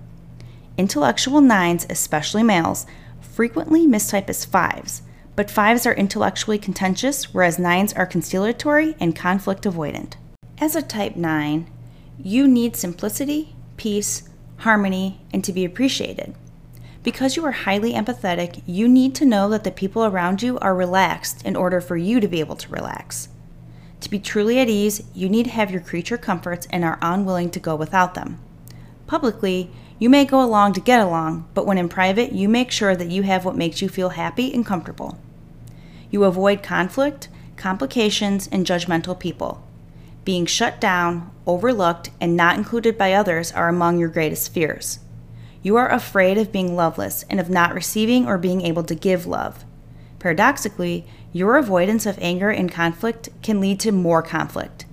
[0.76, 2.86] Intellectual nines, especially males,
[3.20, 5.02] frequently mistype as fives,
[5.36, 10.14] but fives are intellectually contentious, whereas nines are conciliatory and conflict avoidant.
[10.58, 11.70] As a type 9,
[12.18, 16.34] you need simplicity, peace, harmony, and to be appreciated.
[17.02, 20.74] Because you are highly empathetic, you need to know that the people around you are
[20.74, 23.28] relaxed in order for you to be able to relax.
[24.00, 27.50] To be truly at ease, you need to have your creature comforts and are unwilling
[27.50, 28.40] to go without them.
[29.06, 32.96] Publicly, you may go along to get along, but when in private, you make sure
[32.96, 35.18] that you have what makes you feel happy and comfortable.
[36.10, 39.66] You avoid conflict, complications, and judgmental people.
[40.24, 44.98] Being shut down, overlooked, and not included by others are among your greatest fears.
[45.62, 49.26] You are afraid of being loveless and of not receiving or being able to give
[49.26, 49.64] love.
[50.18, 54.86] Paradoxically, your avoidance of anger and conflict can lead to more conflict.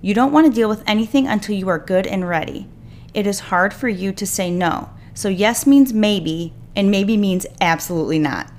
[0.00, 2.68] You don't want to deal with anything until you are good and ready.
[3.14, 7.46] It is hard for you to say no, so yes means maybe, and maybe means
[7.60, 8.50] absolutely not.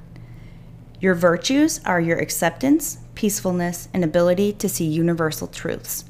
[1.02, 6.06] Your virtues are your acceptance, peacefulness, and ability to see universal truths.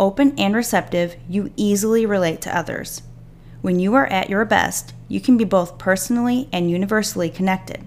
[0.00, 3.02] Open and receptive, you easily relate to others.
[3.60, 7.84] When you are at your best, you can be both personally and universally connected.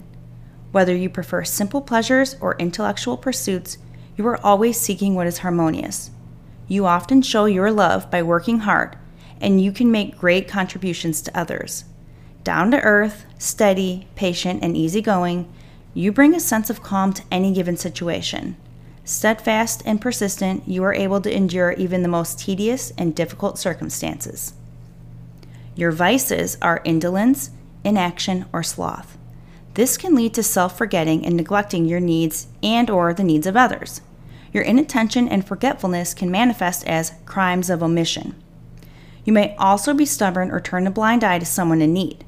[0.71, 3.79] Whether you prefer simple pleasures or intellectual pursuits,
[4.15, 6.11] you are always seeking what is harmonious.
[6.67, 8.95] You often show your love by working hard,
[9.41, 11.85] and you can make great contributions to others.
[12.43, 15.51] Down to earth, steady, patient, and easygoing,
[15.93, 18.55] you bring a sense of calm to any given situation.
[19.03, 24.53] Steadfast and persistent, you are able to endure even the most tedious and difficult circumstances.
[25.75, 27.51] Your vices are indolence,
[27.83, 29.17] inaction, or sloth.
[29.75, 34.01] This can lead to self-forgetting and neglecting your needs and or the needs of others.
[34.51, 38.35] Your inattention and forgetfulness can manifest as crimes of omission.
[39.27, 42.23] You may also be stubborn or turn a blind eye to someone in need.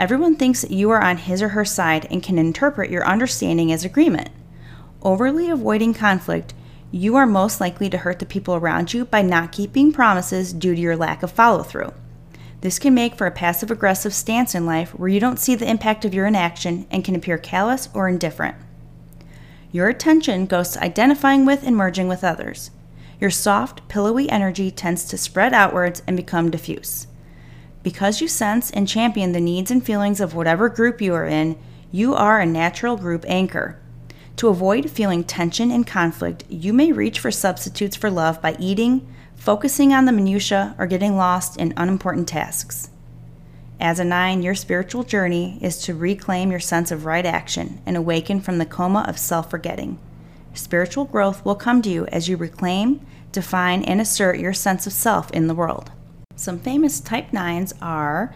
[0.00, 3.70] Everyone thinks that you are on his or her side and can interpret your understanding
[3.70, 4.30] as agreement.
[5.00, 6.52] Overly avoiding conflict,
[6.90, 10.74] you are most likely to hurt the people around you by not keeping promises due
[10.74, 11.92] to your lack of follow through.
[12.62, 15.70] This can make for a passive aggressive stance in life where you don't see the
[15.70, 18.56] impact of your inaction and can appear callous or indifferent.
[19.70, 22.72] Your attention goes to identifying with and merging with others.
[23.20, 27.06] Your soft, pillowy energy tends to spread outwards and become diffuse.
[27.82, 31.58] Because you sense and champion the needs and feelings of whatever group you are in,
[31.92, 33.78] you are a natural group anchor.
[34.36, 39.06] To avoid feeling tension and conflict, you may reach for substitutes for love by eating,
[39.34, 42.88] focusing on the minutiae, or getting lost in unimportant tasks.
[43.78, 47.98] As a nine, your spiritual journey is to reclaim your sense of right action and
[47.98, 49.98] awaken from the coma of self forgetting.
[50.54, 54.92] Spiritual growth will come to you as you reclaim, define, and assert your sense of
[54.92, 55.90] self in the world.
[56.36, 58.34] Some famous Type 9s are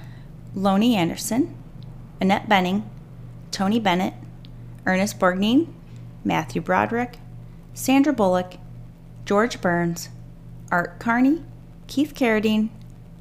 [0.55, 1.55] Loni Anderson,
[2.21, 2.85] Annette Bening,
[3.51, 4.15] Tony Bennett,
[4.87, 5.73] Ernest Borgnine,
[6.25, 7.19] Matthew Broderick,
[7.73, 8.55] Sandra Bullock,
[9.25, 10.11] George Burns,
[10.71, 11.43] Art Carney,
[11.87, 12.69] Keith Carradine,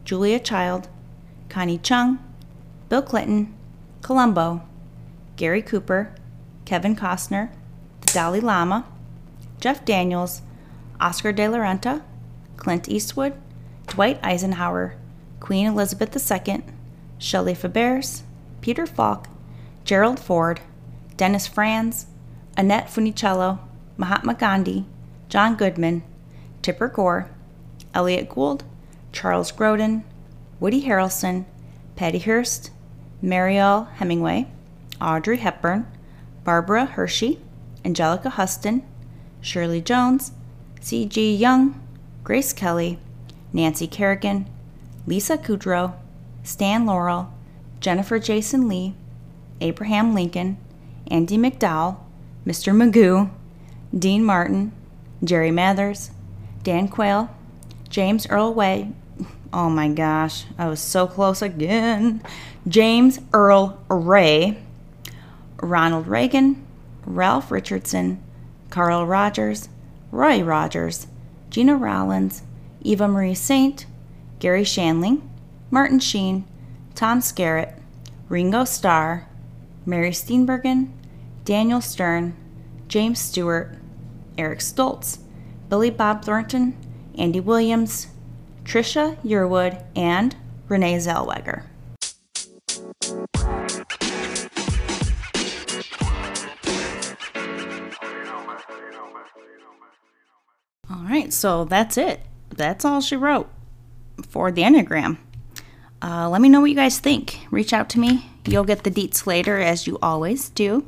[0.06, 0.90] Julia Child,
[1.50, 2.20] Connie Chung,
[2.90, 3.54] Bill Clinton,
[4.02, 4.64] Columbo,
[5.36, 6.14] Gary Cooper,
[6.66, 7.50] Kevin Costner,
[8.02, 8.86] the Dalai Lama,
[9.60, 10.42] Jeff Daniels,
[11.04, 12.02] Oscar de la Renta,
[12.56, 13.34] Clint Eastwood,
[13.88, 14.96] Dwight Eisenhower,
[15.42, 16.64] Queen Elizabeth II,
[17.18, 18.22] Shelley Fabares,
[18.62, 19.28] Peter Falk,
[19.84, 20.62] Gerald Ford,
[21.18, 22.08] Dennis Franz,
[22.56, 23.60] Annette Funicello,
[23.98, 24.86] Mahatma Gandhi,
[25.28, 26.04] John Goodman,
[26.62, 27.30] Tipper Gore,
[27.94, 28.64] Elliott Gould,
[29.12, 30.04] Charles Grodin,
[30.62, 31.44] Woody Harrelson,
[31.98, 32.72] Patty Hearst,
[33.22, 34.48] Mariel Hemingway,
[35.02, 35.86] Audrey Hepburn,
[36.46, 37.42] Barbara Hershey,
[37.84, 38.84] Anjelica Huston,
[39.42, 40.32] Shirley Jones,
[40.84, 41.36] C.G.
[41.36, 41.82] Jung,
[42.26, 43.00] Grace Kelly,
[43.54, 44.50] Nancy Kerrigan,
[45.08, 45.94] Lisa Kudrow,
[46.44, 47.34] Stan Laurel,
[47.80, 48.94] Jennifer Jason Lee,
[49.62, 50.58] Abraham Lincoln,
[51.10, 52.00] Andie MacDowell,
[52.46, 52.76] Mr.
[52.76, 53.30] Magoo,
[53.98, 54.74] Dean Martin,
[55.24, 56.12] Jerry Mathers,
[56.64, 57.30] Dan Quayle,
[57.88, 58.92] James Earl Way.
[59.54, 62.24] Oh my gosh, I was so close again.
[62.68, 64.58] James Earl Ray,
[65.62, 66.66] Ronald Reagan,
[67.06, 68.22] Ralph Richardson,
[68.72, 69.70] Carl Rogers,
[70.14, 71.08] Roy Rogers,
[71.50, 72.44] Gena Rowlands,
[72.84, 73.88] Eva Marie Saint,
[74.38, 75.28] Garry Shandling,
[75.72, 76.46] Martin Sheen,
[76.94, 77.80] Tom Skerritt,
[78.30, 79.28] Ringo Starr,
[79.88, 80.92] Mary Steenburgen,
[81.46, 82.36] Daniel Stern,
[82.88, 83.76] James Stewart,
[84.38, 85.18] Eric Stoltz,
[85.68, 86.78] Billy Bob Thornton,
[87.18, 88.10] Andy Williams,
[88.64, 90.36] Trisha Yearwood, and
[90.68, 91.64] Renee Zellweger.
[101.34, 102.22] So that's it.
[102.50, 103.50] That's all she wrote
[104.30, 105.18] for the Enneagram.
[106.02, 107.40] Uh, let me know what you guys think.
[107.50, 108.30] Reach out to me.
[108.46, 110.86] You'll get the deets later, as you always do.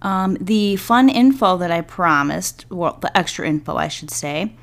[0.00, 4.54] Um, the fun info that I promised, well, the extra info, I should say,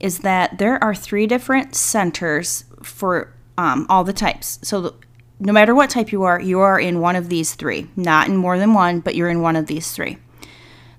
[0.00, 4.58] is that there are three different centers for um, all the types.
[4.62, 4.94] So,
[5.38, 7.88] no matter what type you are, you are in one of these three.
[7.94, 10.16] Not in more than one, but you're in one of these three.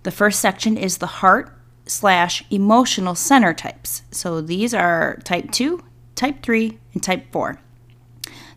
[0.03, 1.56] The first section is the heart
[1.87, 4.03] slash emotional center types.
[4.11, 5.83] So these are type 2,
[6.15, 7.59] type 3, and type 4.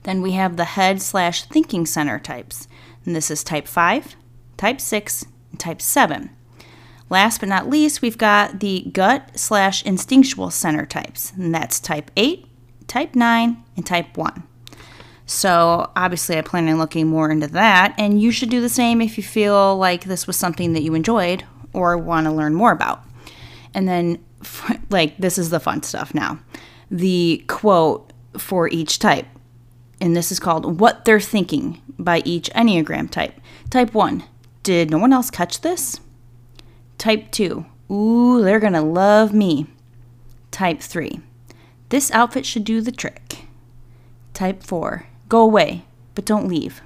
[0.02, 2.68] Then we have the head slash thinking center types.
[3.04, 4.16] And this is type 5,
[4.56, 6.30] type 6, and type 7.
[7.08, 11.32] Last but not least, we've got the gut slash instinctual center types.
[11.32, 12.46] And that's type 8,
[12.86, 14.44] type 9, and type 1.
[15.26, 19.00] So obviously, I plan on looking more into that, and you should do the same
[19.00, 22.72] if you feel like this was something that you enjoyed or want to learn more
[22.72, 23.04] about.
[23.74, 24.24] And then,
[24.90, 26.40] like, this is the fun stuff now
[26.90, 29.26] the quote for each type.
[30.00, 33.38] And this is called What They're Thinking by each Enneagram type.
[33.68, 34.24] Type 1
[34.62, 36.00] Did no one else catch this?
[36.98, 39.66] Type 2 Ooh, they're gonna love me.
[40.50, 41.20] Type 3
[41.90, 43.44] This outfit should do the trick.
[44.34, 46.82] Type 4 Go away, but don't leave.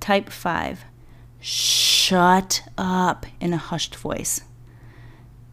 [0.00, 0.84] Type 5
[1.40, 4.42] Shut up in a hushed voice.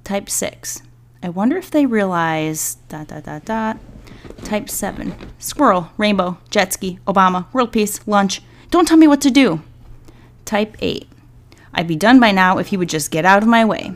[0.09, 0.81] Type 6
[1.21, 3.77] I wonder if they realize dot dot dot dot.
[4.43, 8.41] Type 7 Squirrel, rainbow, jet ski, Obama, world peace, lunch.
[8.71, 9.61] Don't tell me what to do.
[10.45, 11.07] Type 8
[11.75, 13.93] I'd be done by now if you would just get out of my way.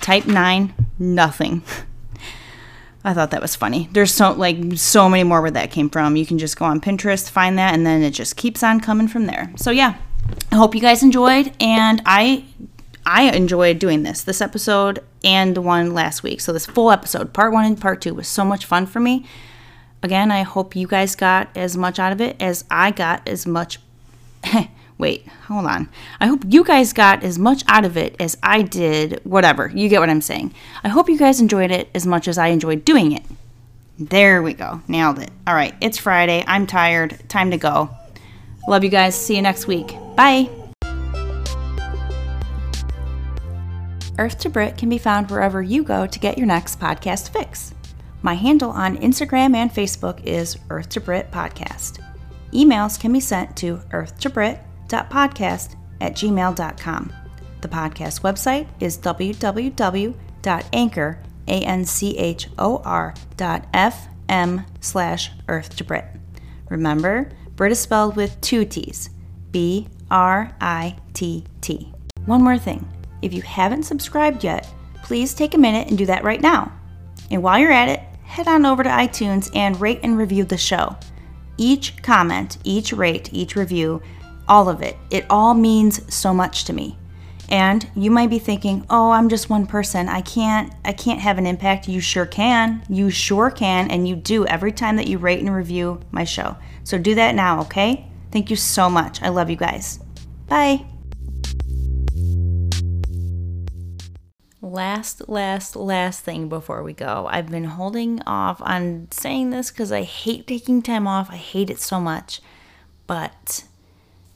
[0.00, 1.62] Type 9 Nothing.
[3.04, 3.88] I thought that was funny.
[3.92, 6.16] There's so like so many more where that came from.
[6.16, 9.06] You can just go on Pinterest, find that, and then it just keeps on coming
[9.06, 9.52] from there.
[9.54, 9.98] So yeah,
[10.50, 12.44] I hope you guys enjoyed, and I
[13.08, 16.42] I enjoyed doing this this episode and the one last week.
[16.42, 19.24] So this full episode, part one and part two, was so much fun for me.
[20.02, 23.46] Again, I hope you guys got as much out of it as I got as
[23.46, 23.80] much.
[24.98, 25.88] Wait, hold on.
[26.20, 29.22] I hope you guys got as much out of it as I did.
[29.24, 30.52] Whatever, you get what I'm saying.
[30.84, 33.22] I hope you guys enjoyed it as much as I enjoyed doing it.
[33.98, 34.82] There we go.
[34.86, 35.30] Nailed it.
[35.46, 36.44] All right, it's Friday.
[36.46, 37.26] I'm tired.
[37.30, 37.88] Time to go.
[38.68, 39.14] Love you guys.
[39.14, 39.96] See you next week.
[40.14, 40.50] Bye.
[44.18, 47.72] Earth to Britt can be found wherever you go to get your next podcast fix.
[48.22, 52.04] My handle on Instagram and Facebook is Earth to Britt Podcast.
[52.52, 57.12] Emails can be sent to earthtobritt.podcast at gmail.com.
[57.60, 60.18] The podcast website is www.anchor,
[61.48, 66.04] A-N-C-H-O-R dot F-M slash Earth to Britt.
[66.68, 69.10] Remember, Britt is spelled with two T's,
[69.52, 69.92] B-R-I-T-T.
[72.26, 72.88] One more thing.
[73.22, 74.68] If you haven't subscribed yet,
[75.02, 76.72] please take a minute and do that right now.
[77.30, 80.56] And while you're at it, head on over to iTunes and rate and review the
[80.56, 80.96] show.
[81.56, 84.02] Each comment, each rate, each review,
[84.46, 86.96] all of it, it all means so much to me.
[87.50, 90.08] And you might be thinking, "Oh, I'm just one person.
[90.08, 92.82] I can't I can't have an impact." You sure can.
[92.88, 96.56] You sure can and you do every time that you rate and review my show.
[96.84, 98.06] So do that now, okay?
[98.30, 99.22] Thank you so much.
[99.22, 100.00] I love you guys.
[100.46, 100.97] Bye.
[104.72, 107.26] Last, last, last thing before we go.
[107.30, 111.30] I've been holding off on saying this because I hate taking time off.
[111.30, 112.42] I hate it so much.
[113.06, 113.64] But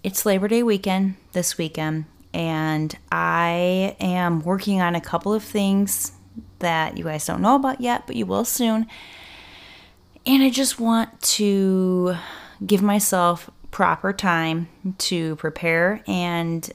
[0.02, 6.12] it's Labor Day weekend this weekend, and I am working on a couple of things
[6.60, 8.86] that you guys don't know about yet, but you will soon.
[10.24, 12.16] And I just want to
[12.64, 16.72] give myself proper time to prepare and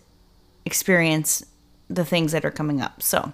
[0.63, 1.43] experience
[1.89, 3.01] the things that are coming up.
[3.01, 3.33] So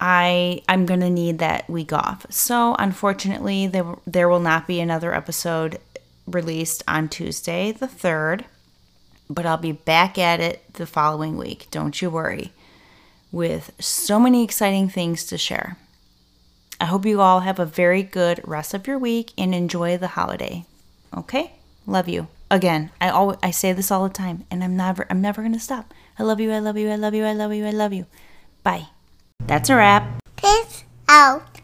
[0.00, 2.26] I I'm going to need that week off.
[2.30, 5.78] So unfortunately, there there will not be another episode
[6.26, 8.44] released on Tuesday the 3rd,
[9.28, 11.66] but I'll be back at it the following week.
[11.70, 12.52] Don't you worry.
[13.30, 15.76] With so many exciting things to share.
[16.80, 20.08] I hope you all have a very good rest of your week and enjoy the
[20.08, 20.64] holiday.
[21.14, 21.52] Okay?
[21.86, 22.28] Love you.
[22.50, 25.52] Again, I always I say this all the time and I'm never I'm never going
[25.52, 25.92] to stop.
[26.18, 26.52] I love you.
[26.52, 26.90] I love you.
[26.90, 27.24] I love you.
[27.24, 27.66] I love you.
[27.66, 28.06] I love you.
[28.62, 28.88] Bye.
[29.48, 30.20] That's a wrap.
[30.36, 31.57] Peace out.